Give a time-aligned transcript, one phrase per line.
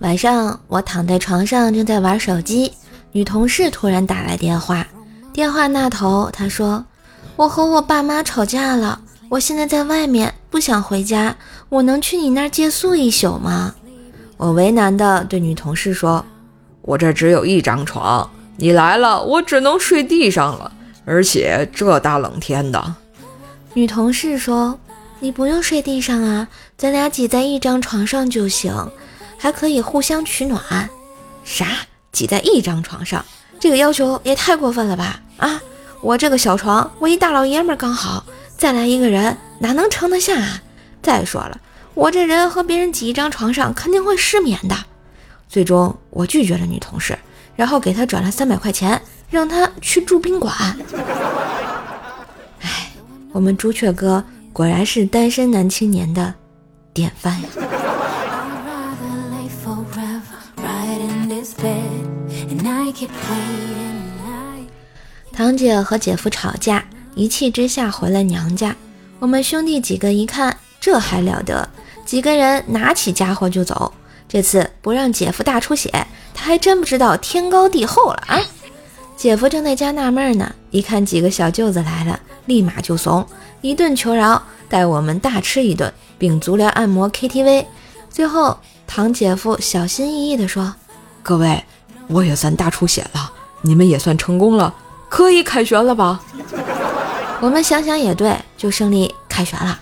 [0.00, 2.72] 晚上，我躺在床上正在玩手机，
[3.12, 4.86] 女同事突然打来电话。
[5.32, 6.84] 电话那头，她说
[7.36, 11.36] ：“我和我爸妈吵架了，我现在在外面，不想回家。
[11.68, 13.74] 我能去你那儿借宿一宿吗？”
[14.36, 16.24] 我为难地对女同事说
[16.82, 20.70] ：“我这只有一张床，你来了，我只能睡地上了，
[21.06, 22.94] 而且这大冷天的。”
[23.72, 24.78] 女同事说
[25.20, 28.74] ：“你不用睡地上啊，咱俩挤在一张床上就行。”
[29.38, 30.88] 还可以互相取暖，
[31.44, 31.66] 啥？
[32.10, 33.22] 挤在一张床上，
[33.60, 35.20] 这个要求也太过分了吧！
[35.36, 35.60] 啊，
[36.00, 38.24] 我这个小床，我一大老爷们儿刚好，
[38.56, 40.62] 再来一个人哪能撑得下啊？
[41.02, 41.60] 再说了，
[41.92, 44.74] 我这人和别人挤一张床上肯定会失眠的。
[45.50, 47.16] 最终，我拒绝了女同事，
[47.54, 48.98] 然后给她转了三百块钱，
[49.28, 50.54] 让她去住宾馆。
[52.62, 52.90] 哎，
[53.32, 56.34] 我们朱雀哥果然是单身男青年的
[56.96, 57.48] 典范呀！
[65.30, 66.82] 堂姐和姐夫吵架，
[67.14, 68.74] 一气之下回了娘家。
[69.18, 71.68] 我们兄弟几个一看，这还了得！
[72.06, 73.92] 几个人拿起家伙就走。
[74.26, 75.90] 这次不让姐夫大出血，
[76.32, 78.40] 他还真不知道天高地厚了啊！
[79.18, 83.26] 姐夫正在家纳闷呢，一看几个小舅子来了，立马就怂，
[83.66, 87.66] 一顿求饶，带我们大吃一顿，并足疗按摩 KTV。
[88.08, 90.72] 最后，堂姐夫小心翼翼地说
[91.20, 91.64] ：“各位，
[92.06, 94.72] 我也算大出血了，你们也算成功了。”
[95.10, 96.20] 可以凯旋了吧？
[97.42, 99.78] 我们想想也对，就胜利凯旋了。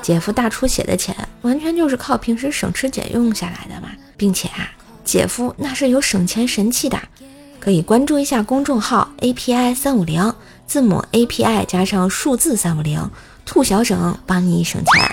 [0.00, 4.70] 姐夫大出血的钱，完全就是靠平时省吃俭用下来的嘛，并且啊，
[5.04, 6.98] 姐夫那是有省钱神器的，
[7.60, 10.34] 可以关注一下公众号 API 三五零，
[10.72, 13.10] 字母 API 加上数字三五零，
[13.44, 15.04] 兔小省帮你省钱。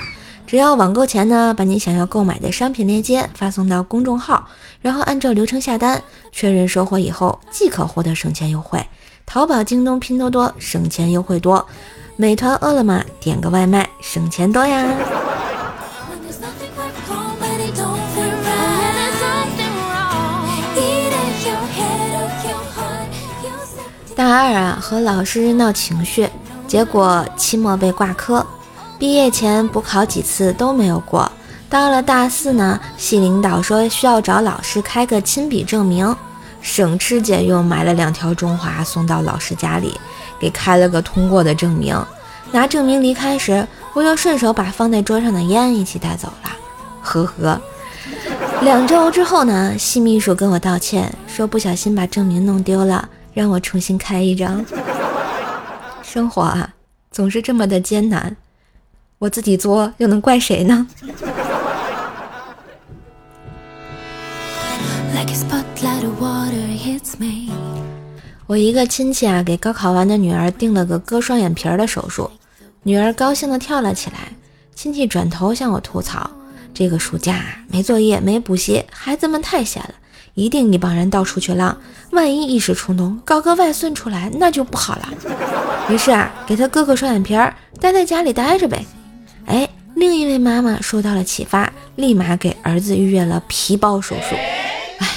[0.47, 4.47] 只要网购前呢，把你想要购买的商品链接发送到公众号，
[4.81, 8.81] 然后按照流程下单，确认收货以后即可获得省钱优惠。
[9.25, 11.67] 淘宝、京东、拼多多省钱优惠多，
[12.15, 14.87] 美团、饿了么点个外卖省钱多呀！
[24.19, 26.27] 大二啊，和老师闹情绪，
[26.67, 28.45] 结果期末被挂科。
[28.97, 31.31] 毕业前补考几次都没有过，
[31.69, 36.13] 到了大四呢，系领导说需要找老师开个亲笔证明，
[36.59, 39.97] 省吃俭用买了两条中华送到老师家里，
[40.37, 41.97] 给开了个通过的证明。
[42.51, 46.51] 拿证明离开时，我又顺手把放在桌上的烟一起带走了。
[47.01, 47.61] 呵呵。
[48.63, 53.07] 两周之后呢，系秘书跟我道歉，说不小心把证明弄丢了，
[53.39, 54.65] 让我重新开一张。
[56.03, 56.73] 生活啊，
[57.09, 58.35] 总是这么的艰难。
[59.17, 60.85] 我自己作，又能怪谁呢？
[68.45, 72.29] 我一个亲戚啊，给高考完的女儿定了个割双眼皮儿的手术，
[72.83, 74.33] 女儿高兴的跳了起来。
[74.75, 76.29] 亲戚转头向我吐槽
[76.75, 79.93] ：“这个暑假没作业，没补习，孩子们太闲了，
[80.33, 81.77] 一定一帮人到处去浪，
[82.11, 85.09] 万一一时冲动搞个外孙出来，那就不好了。”
[85.89, 88.85] 于是啊，给他割个双眼皮儿，待在家里待着呗。
[89.45, 94.35] 哎，另一位妈妈受到了启发，立马给儿子预约了皮包手术。
[94.99, 95.07] 哎，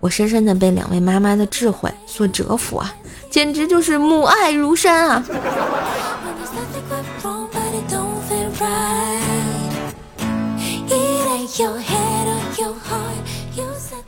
[0.00, 2.92] 我深深的被两位妈妈的智慧所折服啊，
[3.30, 5.24] 简直就是母爱如山啊！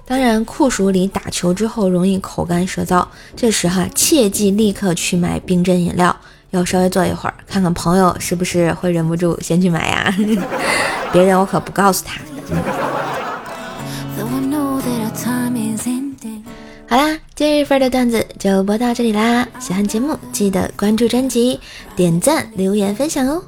[0.09, 6.17] 当然，酷暑里打球之后容易口干舌燥，这时哈切记立刻去买冰镇饮料。
[6.51, 10.17] 要稍微坐一会儿，看看朋友是不是会忍不住先去买呀？
[11.13, 12.19] 别人我可不告诉他。
[16.89, 19.47] 好啦，今日份的段子就播到这里啦！
[19.61, 21.61] 喜欢节目记得关注专辑、
[21.95, 23.43] 点赞、留言、分享哦！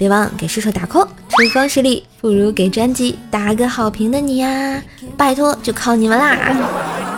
[0.00, 4.82] 别忘给叔叔打 call，春风十里不如给专辑打个好评的你呀！
[5.14, 7.09] 拜托，就靠你们啦！